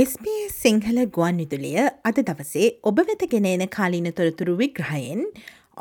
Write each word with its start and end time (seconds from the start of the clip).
SBS 0.00 0.52
Sinhala 0.62 0.98
ගුවන් 1.14 1.38
විදුලිය 1.40 1.80
අද 2.08 2.18
දවසේ 2.28 2.66
ඔබ 2.88 3.00
වෙත 3.08 3.22
ගෙනන 3.32 3.64
කාලීන 3.76 4.06
තොරතුරු 4.18 4.52
විග්‍රහයෙන් 4.60 5.22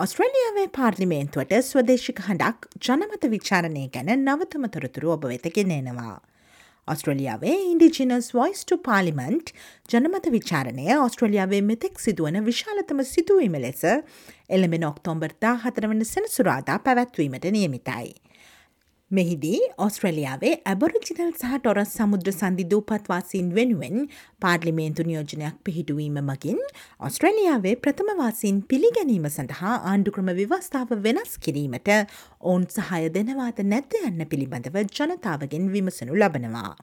ඔස්ට්‍රලියාවේ 0.04 0.66
පාර්ලිමේන්තුවට 0.78 1.54
ස්වදේශික 1.60 2.20
හඬක් 2.26 2.66
ජනමත 2.88 3.28
විචාරණය 3.36 3.84
ගැන 3.96 4.10
නවතම 4.16 4.66
තොරතුරු 4.76 5.12
ඔබ 5.16 5.28
වෙත 5.32 5.46
ගෙනෙනවා. 5.58 6.16
ඔස්ට්‍රලියාවේ 6.88 7.56
ඉන්ඩිජිනස් 7.68 8.32
වොයිස් 8.40 8.64
ටු 8.64 8.80
පාලිමන්ට් 8.88 9.54
ජනමත 9.94 10.32
විචාරණය 10.38 10.88
ඔස්ට්‍රලියාවේ 10.98 11.62
මෙතෙක් 11.70 12.02
සිදුවන 12.06 12.42
විශාලතම 12.50 13.04
සිදුවීම 13.14 13.60
ලෙස 13.66 13.86
එළඹෙන 14.50 14.90
ඔක්තෝම්බර්තා 14.92 15.54
හතරවන 15.66 16.04
සෙනසුරාදා 16.14 16.80
පැවැත්වීමට 16.88 17.48
නියමිතයි. 17.58 18.10
මෙහිදී 19.12 19.60
ඔස්ට්‍රලියාවේ 19.78 20.52
ඇබොරිජිනල් 20.72 21.30
සහ 21.32 21.54
ටොරස් 21.54 21.94
සමුද්‍ර 21.94 22.30
සන්ධි 22.32 22.66
දූපත්වාසීන් 22.74 23.48
වෙනුවෙන් 23.56 23.96
පාර්ලිමේන්තු 24.40 25.06
නියෝජනයක් 25.08 25.56
පිහිටුවීම 25.64 26.20
මගින් 26.22 26.60
ඔස්ට්‍රලියාවේ 27.00 27.74
ප්‍රථමවාසීන් 27.78 28.60
පිළිගැනීම 28.70 29.26
සඳහා 29.30 29.74
ආණ්ඩුක්‍රම 29.92 30.30
විවස්ථාව 30.42 30.94
වෙනස් 31.08 31.34
කිරීමට 31.40 31.92
ඔවුන් 32.44 32.70
සහය 32.78 33.02
දෙනවාද 33.18 33.66
නැද්ද 33.74 34.00
යන්න 34.04 34.30
පිළිබඳව 34.34 34.80
ජනතාවගෙන් 34.92 35.68
විමසනු 35.74 36.22
ලබනවා. 36.22 36.74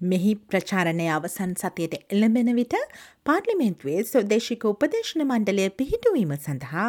මෙහි 0.00 0.32
ප්‍රචාරණය 0.46 1.06
අවසන් 1.08 1.52
සතියට 1.54 1.94
එළඹෙන 2.10 2.50
විට 2.54 2.74
පාර්ලිමෙන්තුවේ 3.24 4.02
ස්වදේශික 4.04 4.64
උපදේශන 4.64 5.24
මණ්ඩලය 5.24 5.70
පිහිටුවීම 5.70 6.34
සඳහා 6.36 6.88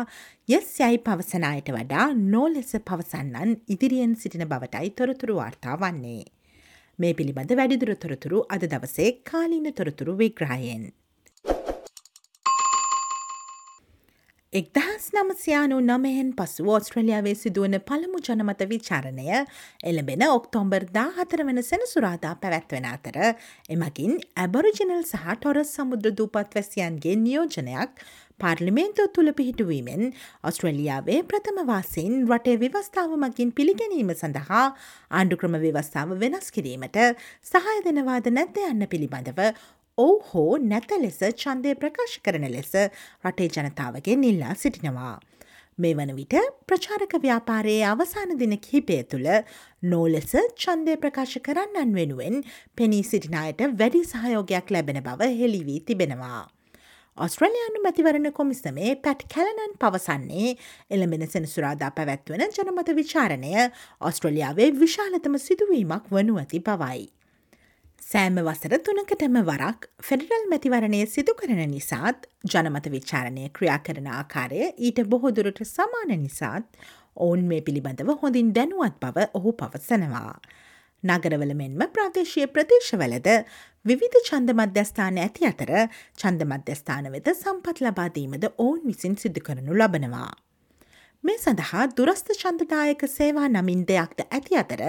යස් 0.49 0.73
යයි 0.79 0.99
පවසනායට 0.99 1.71
වඩා 1.71 2.07
නෝලෙස 2.25 2.75
පවසන්නන් 2.83 3.55
ඉදිරියෙන් 3.67 4.15
සිටින 4.15 4.43
බවටයි 4.45 4.91
තොරතුරු 4.91 5.35
වාර්තා 5.35 5.77
වන්නේ. 5.77 6.23
මේ 6.99 7.13
පිළිබඳ 7.13 7.55
වැඩිදුර 7.55 7.95
තොරතුරු 7.95 8.45
අද 8.49 8.67
දවසේ 8.67 9.11
කාලීන 9.23 9.73
තොරතුරු 9.73 10.17
විග්‍රහයෙන්. 10.17 10.91
එක්දහස් 14.57 15.05
නමසයානු 15.13 15.77
නමයෙන් 15.81 16.29
පසු 16.31 16.63
ඕස්ට්‍රලියාවේ 16.67 17.33
සිදුවන 17.35 17.75
පළමු 17.87 18.19
ජනමත 18.27 18.61
විචාරණය 18.69 19.25
එළඹෙන 19.83 20.23
ඔක්තෝම්බර් 20.27 20.85
දා 20.89 21.09
හතර 21.17 21.43
වන 21.43 21.59
සෙනසුරාදා 21.69 22.33
පැවැත්වෙන 22.37 22.87
අතර 22.89 23.17
එමකින් 23.69 24.13
ඇබොරිජිනල් 24.37 25.01
සහ 25.01 25.25
ටොරස් 25.33 25.73
සමුද්‍ර 25.75 26.15
දූපත් 26.19 26.55
වැසියන්ගේ 26.55 27.17
නියෝජනයක් 27.19 28.05
පාර්ලිමේන්තුව 28.39 29.07
තුළ 29.09 29.31
පිහිටුවීමෙන් 29.33 30.03
ඔස්ට්‍රලියාවේ 30.43 31.19
ප්‍රථමවාසයෙන් 31.25 32.15
රටේ 32.27 32.57
විවස්ථාව 32.57 33.15
මගින් 33.17 33.51
පිළිගැනීම 33.51 34.11
සඳහා 34.15 34.65
ආණ්ඩුක්‍රම 35.11 35.57
විවස්ථාව 35.59 36.13
වෙනස් 36.17 36.47
කිරීමට 36.51 36.99
සහය 37.45 37.75
දෙනවාද 37.85 38.29
නැද්ද 38.31 38.61
යන්න 38.65 38.87
පිළිබඳව 38.91 39.41
ඔවු 39.97 40.17
හෝ 40.25 40.57
නැත 40.63 40.91
ලෙස 41.01 41.17
චන්දය 41.35 41.71
ප්‍රකාශ 41.75 42.15
කරන 42.25 42.43
ලෙස 42.55 42.73
රටේ 43.25 43.47
ජනතාවගේ 43.55 44.15
නිල්ලා 44.15 44.53
සිටිනවා. 44.55 45.15
මේ 45.77 45.93
වන 45.93 46.11
විට 46.17 46.35
ප්‍රචාරක 46.67 47.13
ව්‍යාපාරයේ 47.23 47.85
අවසාන 47.85 48.35
දින 48.39 48.53
කිහිපය 48.57 48.97
තුළ 49.05 49.29
නෝලෙස 49.83 50.35
චන්දය 50.57 50.97
ප්‍රකාශ 50.97 51.35
කරන්නන් 51.47 51.97
වෙනුවෙන් 51.97 52.37
පෙනී 52.77 53.01
සිටිනායට 53.03 53.65
වැඩි 53.73 54.03
සහයෝගයක් 54.05 54.69
ලැබෙන 54.69 55.01
බව 55.01 55.31
හෙළිවී 55.33 55.79
තිබෙනවා. 55.81 56.43
ඔස්ට්‍රලයානු 57.17 57.83
මැතිවරණ 57.83 58.31
කොමිසමේ 58.33 58.95
පැට් 59.01 59.27
කැලනන් 59.33 59.77
පවසන්නේ 59.81 60.55
එළඹෙන 60.91 61.27
සෙනසුරාදා 61.27 61.91
පැවැත්වන 61.91 62.47
ජනමත 62.51 62.95
විචාරණය 62.95 63.53
ඔස්ට්‍රලියාවේ 64.01 64.71
විශාලතම 64.79 65.41
සිදුවීමක් 65.41 66.11
වනු 66.11 66.37
ඇති 66.37 66.61
බවයි. 66.61 67.07
සෑම 68.01 68.37
වසර 68.39 68.73
තුනකටම 68.79 69.37
වරක් 69.41 69.87
ෆෙඩරල් 70.01 70.43
මැතිවරණය 70.51 70.99
සිදු 71.07 71.33
කරන 71.33 71.59
නිසාත් 71.71 72.27
ජනමත 72.45 72.85
විචාරණය 72.93 73.49
ක්‍රියා 73.49 73.79
කරන 73.79 74.07
ආකාරය 74.11 74.61
ඊට 74.79 75.01
බොහෝදුරට 75.05 75.59
සමාන 75.65 76.13
නිසාත් 76.17 76.79
ඔවුන් 77.17 77.43
මේ 77.49 77.61
පිළිබඳව 77.61 78.13
හොඳින් 78.21 78.53
දැනුවත් 78.53 78.95
බව 79.01 79.27
ඔහු 79.33 79.53
පවසනවා. 79.53 80.31
නගරවල 81.03 81.53
මෙන්ම 81.53 81.83
ප්‍රාදේශය 81.89 82.47
ප්‍රදේශවලද 82.49 83.29
විවිධ 83.85 84.19
චන්ද 84.21 84.55
මධ්‍යස්ථාන 84.55 85.19
ඇති 85.19 85.49
අතර 85.51 85.73
චන්ද 86.17 86.47
මධ්‍යස්ථාන 86.47 87.11
වෙත 87.11 87.31
සම්පත් 87.35 87.77
ලබාදීමද 87.81 88.51
ඔවුන් 88.57 88.81
විසින් 88.85 89.17
සිදු 89.17 89.41
කරනු 89.41 89.75
ලබනවා. 89.75 90.31
මේ 91.27 91.37
සඳහා 91.37 91.85
දුරස්ථ 91.95 92.29
චන්දදායක 92.41 93.01
සේවා 93.13 93.47
නමින් 93.53 93.79
දෙයක්ද 93.87 94.19
ඇති 94.25 94.57
අතර 94.59 94.81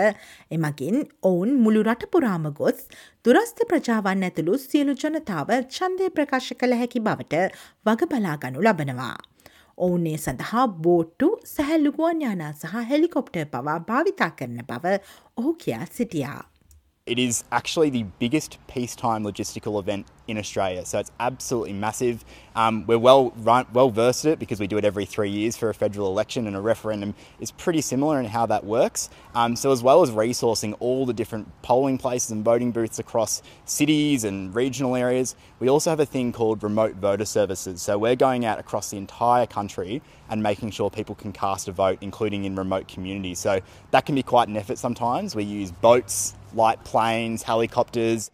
එමගින් 0.57 0.99
ඔවුන් 1.31 1.55
මුළු 1.65 1.81
රටපුරාම 1.83 2.45
ගොස් 2.59 2.85
දුරස්ථ 3.25 3.63
ප්‍රජාවන් 3.71 4.23
ඇතුළු 4.27 4.59
සියලු 4.65 4.95
ජනතාව 5.03 5.51
චන්දය 5.77 6.11
ප්‍රකාශ 6.19 6.51
කළ 6.61 6.77
හැකි 6.83 7.03
බවට 7.09 7.41
වග 7.87 8.09
බලාගනු 8.13 8.63
ලබනවා. 8.67 9.17
ඔවුනේ 9.79 10.15
සඳහා 10.27 10.67
බෝට්ටු 10.85 11.31
සැහැල්ලුගුවන් 11.55 12.23
යානා 12.27 12.53
සහ 12.53 12.87
හෙලිකොප්ටර් 12.93 13.49
පවා 13.57 13.79
භාවිතා 13.91 14.31
කරන 14.39 14.63
බව 14.71 14.95
ඔහු 15.37 15.57
කියා 15.65 15.91
සිටියා. 15.93 16.41
It 17.07 17.19
is 17.19 17.43
actually 17.51 17.91
the 17.91 18.05
biggest 18.21 18.59
peacetime 18.75 19.29
logistical 19.31 19.83
event 19.83 20.18
in 20.29 20.37
Australia, 20.39 20.85
so 20.85 20.99
it's 20.99 21.11
absolutely 21.19 21.73
massive. 21.73 22.25
Um, 22.55 22.87
we're 22.87 22.99
well 22.99 23.33
run, 23.39 23.67
well 23.73 23.91
versed 23.91 24.27
at 24.27 24.33
it 24.33 24.39
because 24.39 24.61
we 24.61 24.67
do 24.67 24.77
it 24.77 24.85
every 24.85 25.07
three 25.07 25.31
years 25.31 25.57
for 25.57 25.71
a 25.71 25.75
federal 25.75 26.07
election, 26.09 26.47
and 26.47 26.55
a 26.55 26.61
referendum 26.61 27.15
is 27.41 27.51
pretty 27.51 27.81
similar 27.81 28.21
in 28.21 28.27
how 28.27 28.45
that 28.47 28.65
works. 28.65 29.09
Um, 29.35 29.57
so, 29.57 29.73
as 29.73 29.83
well 29.83 30.03
as 30.03 30.11
resourcing 30.11 30.77
all 30.81 31.07
the 31.07 31.15
different 31.15 31.51
polling 31.63 31.97
places 31.97 32.31
and 32.31 32.45
voting 32.45 32.71
booths 32.71 32.99
across 32.99 33.43
cities 33.65 34.25
and 34.25 34.55
regional 34.55 34.95
areas, 34.95 35.35
we 35.59 35.69
also 35.69 35.91
have 35.91 36.01
a 36.01 36.07
thing 36.07 36.33
called 36.33 36.63
remote 36.63 36.97
voter 36.97 37.25
services. 37.25 37.81
So, 37.81 37.97
we're 37.99 38.17
going 38.17 38.45
out 38.45 38.59
across 38.59 38.91
the 38.91 38.99
entire 38.99 39.47
country 39.47 40.03
and 40.29 40.43
making 40.43 40.73
sure 40.73 40.91
people 40.91 41.15
can 41.15 41.33
cast 41.33 41.69
a 41.69 41.73
vote, 41.73 41.99
including 42.03 42.45
in 42.45 42.55
remote 42.55 42.87
communities. 42.87 43.39
So, 43.39 43.61
that 43.93 44.05
can 44.05 44.15
be 44.15 44.23
quite 44.23 44.49
an 44.49 44.59
effort 44.59 44.77
sometimes. 44.77 45.35
We 45.35 45.45
use 45.45 45.73
boats 45.73 46.35
light 46.55 46.83
planes, 46.85 47.43
helicopters. 47.43 48.31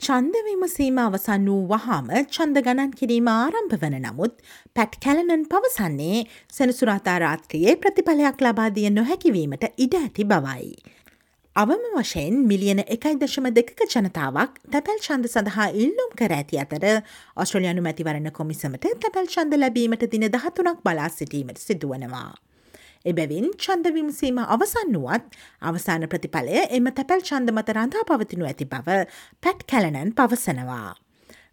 චන්ද 0.00 0.36
විමසීම 0.44 0.98
අවසන් 0.98 1.42
වූ 1.46 1.64
වහාම 1.70 2.06
චන්ද 2.34 2.60
ගණන් 2.66 2.92
කිරීම 2.92 3.26
ආරම්භ 3.30 3.74
වන 3.74 3.96
නමුත් 3.98 4.38
පැට් 4.76 4.94
කැලනන් 5.04 5.42
පවසන්නේ 5.50 6.20
සෙනසුරාතාරාත්‍රයේ 6.50 7.74
ප්‍රතිඵලයක් 7.82 8.40
ලබාදිය 8.40 8.88
නොහැකිවීමට 8.90 9.66
ඉඩ 9.78 9.98
ඇති 9.98 10.24
බවයි. 10.24 10.70
අවම 11.56 11.84
වශයෙන් 11.94 12.40
මිලියන 12.46 12.80
එකයි 12.86 13.14
දශම 13.20 13.52
දෙක 13.52 13.76
ජනතාවක් 13.86 14.56
තැපැල් 14.68 15.00
චන්ද 15.00 15.28
සඳහා 15.28 15.68
ඉල්ලුම් 15.76 16.14
කර 16.16 16.32
ඇති 16.32 16.62
අතර 16.64 16.86
ඔස්ට්‍රලයානු 17.36 17.82
මැතිවරණ 17.82 18.32
කොමිසමට 18.32 18.86
තැපැල් 18.96 19.28
චන්ද 19.28 19.58
ලැබීමට 19.58 20.12
දින 20.12 20.30
දහතුනක් 20.30 20.80
බලා 20.82 21.10
සිටීමට 21.10 21.60
සිදුවනවා. 21.60 22.30
එබැවින් 23.04 23.46
චන්ද 23.56 23.90
විමසීම 23.94 24.38
අවසන් 24.44 24.90
වුවත් 24.94 25.36
අවසාන 25.68 26.02
ප්‍රතිඵලය 26.12 26.64
එම 26.78 26.88
තැපැල් 26.96 27.22
චන්ද 27.24 27.52
මත 27.52 27.72
රඳා 27.72 28.02
පවතිනු 28.08 28.48
ඇති 28.48 28.66
බව 28.72 28.96
පැට් 29.40 29.62
කැලනන් 29.72 30.10
පවසනවා. 30.18 30.90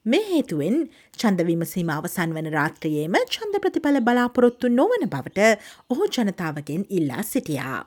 මේ 0.06 0.26
හේතුවෙන් 0.32 0.76
චන්ද 1.22 1.46
විමසීම 1.50 1.94
අවසන් 1.96 2.36
වන 2.38 2.52
රාත්‍රයේම 2.58 3.16
චන්ද 3.36 3.62
ප්‍රතිඵල 3.66 4.00
බලාපොරොත්තු 4.10 4.74
නොවන 4.74 5.08
බවට 5.14 5.48
ඔහු 5.90 6.10
ජනතාවගෙන් 6.18 6.84
ඉල්ලා 6.90 7.24
සිටියා. 7.24 7.80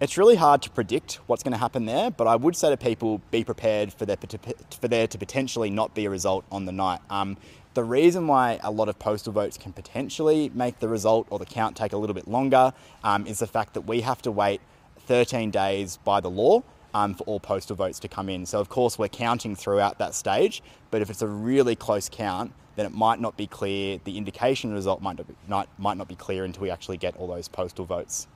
It's 0.00 0.16
really 0.20 0.36
hard 0.36 0.62
to 0.62 0.70
predict 0.70 1.20
what's 1.26 1.42
going 1.42 1.56
to 1.58 1.60
happen 1.60 1.84
there, 1.86 2.10
but 2.10 2.26
I 2.26 2.36
would 2.36 2.56
say 2.56 2.70
to 2.70 2.76
people 2.76 3.20
be 3.30 3.44
prepared 3.44 3.92
for 3.92 4.04
there, 4.04 4.18
for 4.80 4.88
there 4.88 5.06
to 5.06 5.18
potentially 5.18 5.70
not 5.70 5.94
be 5.94 6.04
a 6.04 6.10
result 6.10 6.44
on 6.50 6.66
the 6.66 6.72
night. 6.72 7.00
Um, 7.10 7.36
The 7.76 7.84
reason 7.84 8.26
why 8.26 8.58
a 8.62 8.70
lot 8.70 8.88
of 8.88 8.98
postal 8.98 9.34
votes 9.34 9.58
can 9.58 9.74
potentially 9.74 10.50
make 10.54 10.78
the 10.78 10.88
result 10.88 11.26
or 11.28 11.38
the 11.38 11.44
count 11.44 11.76
take 11.76 11.92
a 11.92 11.98
little 11.98 12.14
bit 12.14 12.26
longer 12.26 12.72
um, 13.04 13.26
is 13.26 13.40
the 13.40 13.46
fact 13.46 13.74
that 13.74 13.82
we 13.82 14.00
have 14.00 14.22
to 14.22 14.32
wait 14.32 14.62
13 15.00 15.50
days 15.50 15.98
by 15.98 16.22
the 16.22 16.30
law 16.30 16.62
um, 16.94 17.12
for 17.12 17.24
all 17.24 17.38
postal 17.38 17.76
votes 17.76 17.98
to 17.98 18.08
come 18.08 18.30
in. 18.30 18.46
So, 18.46 18.60
of 18.60 18.70
course, 18.70 18.98
we're 18.98 19.08
counting 19.08 19.54
throughout 19.54 19.98
that 19.98 20.14
stage, 20.14 20.62
but 20.90 21.02
if 21.02 21.10
it's 21.10 21.20
a 21.20 21.26
really 21.28 21.76
close 21.76 22.08
count, 22.08 22.54
then 22.76 22.86
it 22.86 22.94
might 22.94 23.20
not 23.20 23.36
be 23.36 23.46
clear, 23.46 24.00
the 24.04 24.16
indication 24.16 24.72
result 24.72 25.02
might 25.02 25.18
not 25.18 25.28
be, 25.28 25.34
might 25.76 25.98
not 25.98 26.08
be 26.08 26.16
clear 26.16 26.46
until 26.46 26.62
we 26.62 26.70
actually 26.70 26.96
get 26.96 27.14
all 27.18 27.26
those 27.26 27.46
postal 27.46 27.84
votes. 27.84 28.26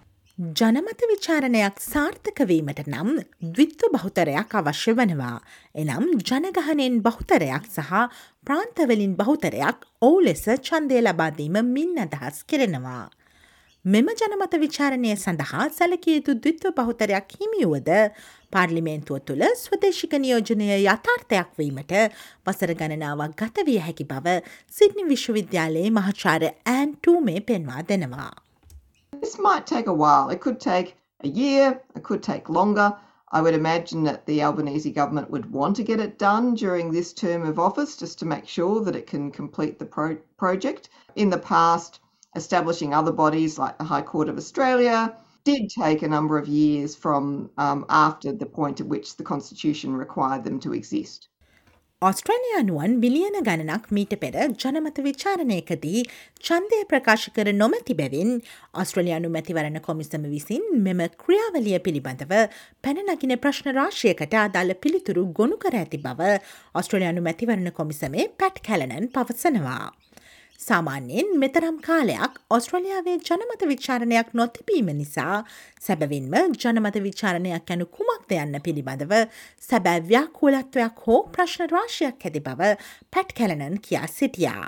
ජනමත 0.41 1.03
විචාරණයක් 1.09 1.81
සාර්ථකවීමට 1.85 2.87
නම් 2.89 3.09
ද්විත්ව 3.57 3.91
බහුතරයක් 3.93 4.55
අවශ්‍ය 4.61 4.95
වනවා. 4.97 5.43
එනම් 5.75 6.07
ජනගහනෙන් 6.21 6.97
බහුතරයක් 7.05 7.67
සහ 7.69 7.91
ප්‍රාන්තවලින් 8.47 9.13
බහුතරයක් 9.19 9.85
ඔවු 10.01 10.25
ලෙස 10.25 10.47
චන්දය 10.63 11.03
ලබාදීම 11.03 11.61
මින් 11.67 11.93
අදහස් 11.99 12.41
කෙරෙනවා. 12.47 13.13
මෙම 13.85 14.09
ජනමත 14.15 14.59
විචාරණය 14.65 15.13
සඳහා 15.19 15.69
සැලකයුතු 15.71 16.33
ද්විත්ව 16.37 16.73
බහුතරයක් 16.75 17.37
හිමියුවද 17.37 17.91
පාර්ලිමේන්තුව 18.51 19.21
තුළ 19.23 19.45
ස්වදේශික 19.55 20.17
නියෝජනය 20.19 20.69
යථාර්ථයක් 20.81 21.57
වීමට 21.61 21.99
වසර 22.47 22.73
ගණනාවක් 22.75 23.41
ගතවිය 23.43 23.83
හැකි 23.85 24.09
බව 24.09 24.41
සිද්නි 24.73 25.11
විශ්වවිද්‍යාලයේ 25.13 25.91
මහචාර 25.93 26.43
ඇන්ටූ 26.49 27.21
මේ 27.21 27.43
පෙන්වා 27.43 27.85
දෙනවා. 27.85 28.33
This 29.21 29.39
might 29.39 29.67
take 29.67 29.87
a 29.87 29.93
while. 29.93 30.31
It 30.31 30.41
could 30.41 30.59
take 30.59 30.97
a 31.23 31.29
year, 31.29 31.83
it 31.95 32.03
could 32.03 32.23
take 32.23 32.49
longer. 32.49 32.97
I 33.31 33.43
would 33.43 33.53
imagine 33.53 34.03
that 34.05 34.25
the 34.25 34.43
Albanese 34.43 34.91
government 34.93 35.31
would 35.31 35.53
want 35.53 35.77
to 35.77 35.83
get 35.83 36.01
it 36.01 36.19
done 36.19 36.55
during 36.55 36.91
this 36.91 37.13
term 37.13 37.45
of 37.45 37.59
office 37.59 37.97
just 37.97 38.19
to 38.21 38.25
make 38.25 38.49
sure 38.49 38.81
that 38.81 38.97
it 38.97 39.07
can 39.07 39.31
complete 39.31 39.79
the 39.79 39.85
pro- 39.85 40.17
project. 40.39 40.89
In 41.17 41.29
the 41.29 41.39
past, 41.39 42.01
establishing 42.35 42.95
other 42.95 43.13
bodies 43.13 43.59
like 43.59 43.77
the 43.77 43.85
High 43.85 44.01
Court 44.03 44.31
of 44.31 44.39
Australia 44.39 45.15
did 45.45 45.69
take 45.69 46.03
a 46.03 46.09
number 46.09 46.39
of 46.39 46.49
years 46.49 46.97
from 46.97 47.51
um, 47.59 47.85
after 47.91 48.33
the 48.33 48.47
point 48.47 48.81
at 48.81 48.87
which 48.87 49.17
the 49.17 49.25
Constitution 49.25 49.95
required 49.95 50.45
them 50.45 50.59
to 50.61 50.73
exist. 50.73 51.29
ඔස්ට්‍රලයානුවන් 52.03 52.93
බිලියන 52.97 53.35
ගණනක් 53.39 53.91
මීට 53.93 54.15
පෙර 54.21 54.37
ජනමත 54.55 55.01
විචාරණයකදී 55.07 56.05
චන්දය 56.41 56.79
ප්‍රකාශ 56.89 57.27
කර 57.35 57.51
නොමැති 57.53 57.97
බැවින් 57.99 58.31
ඔස්ට්‍රලයානු 58.75 59.29
මැතිවරණ 59.29 59.77
කොමිසම 59.83 60.25
විසින් 60.31 60.65
මෙම 60.81 61.03
ක්‍රියාවලිය 61.19 61.77
පිළිබඳව 61.81 62.33
පැනනකින 62.83 63.37
ප්‍රශ්න 63.39 63.69
රාශයකට 63.77 64.37
අදාළ 64.41 64.73
පිළිතුරු 64.77 65.27
ගොුණු 65.35 65.61
කර 65.61 65.77
ඇති 65.77 66.01
බව 66.01 66.31
ඔස්ට්‍රලයානු 66.75 67.27
මැතිවරණ 67.29 67.73
කොමිසමේ 67.73 68.31
පැට් 68.35 68.65
කැලනන් 68.65 69.11
පවසනවා. 69.11 69.85
සාමාන්‍යයෙන් 70.61 71.29
මෙතරම් 71.43 71.77
කාලයක් 71.81 72.35
ඔස්ට්‍රලියාවේ 72.51 73.17
ජනමත 73.21 73.63
විචාරණයක් 73.71 74.33
නොතිබීම 74.41 74.89
නිසා 74.99 75.39
සැබවින්ම 75.87 76.35
ජනමත 76.57 76.99
විචාරණයක් 77.07 77.71
යැනු 77.71 77.87
කුමක්ද 77.97 78.35
යන්න 78.39 78.59
පිළිබඳව 78.67 79.15
සැබෑ 79.69 80.03
ව්‍යාකූලත්වයක් 80.11 81.01
හෝ 81.07 81.23
ප්‍රශ්න 81.37 81.71
රාශයක් 81.73 82.27
ඇති 82.29 82.45
බව 82.49 82.75
පැට් 83.13 83.33
කැලනන් 83.39 83.81
කියා 83.87 84.11
සිටියා. 84.17 84.67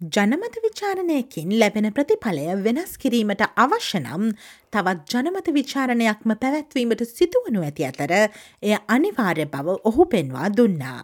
ජනමත 0.00 0.56
විචාරණයකින් 0.62 1.52
ලැබෙන 1.60 1.90
ප්‍රතිඵලය 1.92 2.46
වෙනස් 2.64 2.96
කිරීමට 3.02 3.44
අවශ්‍ය 3.56 4.00
නම් 4.00 4.24
තවත් 4.72 5.14
ජනමත 5.14 5.52
විචාරණයක්ම 5.54 6.34
පැවැත්වීමට 6.42 7.04
සිදුවනු 7.10 7.64
ඇති 7.64 7.86
අතර 7.90 8.16
එය 8.16 8.74
අනිවාර්ය 8.88 9.46
බව 9.54 9.76
ඔහු 9.84 10.04
පෙන්වා 10.06 10.48
දුන්නා. 10.56 11.00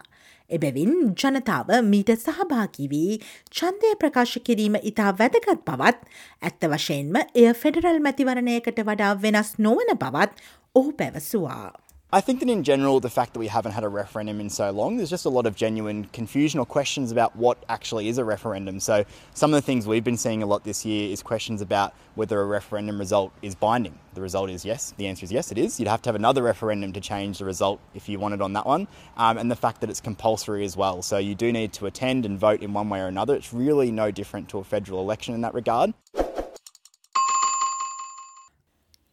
එබැවින් 0.49 1.13
ජනතාව 1.13 1.69
මීට 1.83 2.11
සහභාගී 2.15 2.89
වී 2.89 3.19
ඡන්දය 3.51 3.93
ප්‍රකාශ 3.99 4.35
කිරීම 4.41 4.75
ඉතා 4.83 5.13
වැදගත් 5.19 5.63
බවත් 5.63 6.11
ඇත්ත 6.41 6.67
වශයෙන්ම 6.69 7.21
එය 7.21 7.47
ෆෙඩරල් 7.55 7.99
මැතිවරණයකට 7.99 8.83
වඩා 8.83 9.13
වෙනස් 9.21 9.55
නොවන 9.59 9.95
බවත් 9.95 10.51
ඔහු 10.75 10.91
පැවසවා. 10.93 11.82
I 12.13 12.21
think 12.21 12.41
that 12.41 12.49
in 12.49 12.63
general, 12.63 12.99
the 12.99 13.09
fact 13.09 13.33
that 13.33 13.39
we 13.39 13.47
haven't 13.47 13.71
had 13.71 13.83
a 13.83 13.89
referendum 13.89 14.39
in 14.39 14.47
so 14.47 14.69
long, 14.69 14.97
there's 14.97 15.09
just 15.09 15.25
a 15.25 15.29
lot 15.29 15.47
of 15.47 15.55
genuine 15.55 16.05
confusion 16.13 16.59
or 16.59 16.65
questions 16.67 17.11
about 17.11 17.35
what 17.35 17.65
actually 17.69 18.07
is 18.07 18.19
a 18.19 18.23
referendum. 18.23 18.79
So, 18.79 19.03
some 19.33 19.51
of 19.51 19.57
the 19.57 19.65
things 19.65 19.87
we've 19.87 20.03
been 20.03 20.15
seeing 20.15 20.43
a 20.43 20.45
lot 20.45 20.63
this 20.63 20.85
year 20.85 21.11
is 21.11 21.23
questions 21.23 21.59
about 21.59 21.95
whether 22.13 22.39
a 22.39 22.45
referendum 22.45 22.99
result 22.99 23.33
is 23.41 23.55
binding. 23.55 23.97
The 24.13 24.21
result 24.21 24.51
is 24.51 24.63
yes. 24.63 24.93
The 24.97 25.07
answer 25.07 25.23
is 25.23 25.31
yes, 25.31 25.51
it 25.51 25.57
is. 25.57 25.79
You'd 25.79 25.89
have 25.89 26.03
to 26.03 26.09
have 26.09 26.15
another 26.15 26.43
referendum 26.43 26.93
to 26.93 27.01
change 27.01 27.39
the 27.39 27.45
result 27.45 27.79
if 27.95 28.07
you 28.07 28.19
wanted 28.19 28.43
on 28.43 28.53
that 28.53 28.67
one. 28.67 28.87
Um, 29.17 29.39
and 29.39 29.49
the 29.49 29.55
fact 29.55 29.81
that 29.81 29.89
it's 29.89 29.99
compulsory 29.99 30.63
as 30.65 30.77
well. 30.77 31.01
So, 31.01 31.17
you 31.17 31.33
do 31.33 31.51
need 31.51 31.73
to 31.73 31.87
attend 31.87 32.27
and 32.27 32.37
vote 32.37 32.61
in 32.61 32.73
one 32.73 32.89
way 32.89 32.99
or 32.99 33.07
another. 33.07 33.33
It's 33.33 33.55
really 33.55 33.89
no 33.89 34.11
different 34.11 34.49
to 34.49 34.59
a 34.59 34.63
federal 34.63 35.01
election 35.01 35.33
in 35.33 35.41
that 35.41 35.55
regard. 35.55 35.95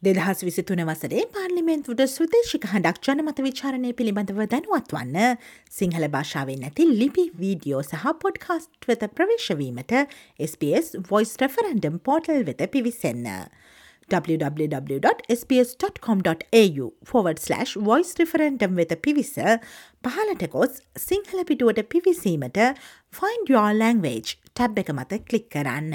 දෙදහස් 0.03 0.43
විසිතුන 0.43 0.81
වසරේ 0.89 1.23
පාර්ලිමෙන්තුට 1.33 1.99
සුදේශික 2.11 2.63
හඬක් 2.71 3.01
ජනමත 3.07 3.41
විචාරණය 3.47 3.89
පිළිබඳව 3.97 4.39
දැනුවත් 4.53 4.93
වන්න 4.97 5.19
සිංහල 5.79 6.07
භාෂාවෙන් 6.15 6.63
නැති 6.65 6.85
ලිපි 7.01 7.25
video 7.41 7.83
සහ 7.83 8.05
පොඩ්කාස්ට් 8.23 8.89
වෙත 8.91 9.03
ප්‍රවේශවීමට 9.19 9.93
SBS 10.47 10.89
Voice 11.11 11.35
Referendum 11.43 11.99
පෝටල් 12.01 12.47
වෙත 12.49 12.63
පිවිසන්න. 12.77 13.29
www.sps.com.au 14.11 16.87
forward/ 17.05 17.39
voice 17.91 18.13
referendum 18.23 18.73
වෙත 18.81 18.93
පිවිස 19.03 19.35
පහලට 20.07 20.45
ගොස් 20.57 20.73
සිංහල 21.09 21.39
පිටුවට 21.45 21.81
පිවිසීමට 21.93 22.59
find 23.21 23.45
your 23.55 23.71
language 23.85 24.31
ටැබ් 24.55 24.73
එක 24.79 24.89
මත 24.97 25.13
කලික් 25.29 25.47
කරන්න. 25.53 25.95